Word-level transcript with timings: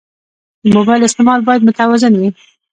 د 0.63 0.65
موبایل 0.77 1.01
استعمال 1.05 1.39
باید 1.47 1.65
متوازن 1.67 2.13
وي. 2.15 2.29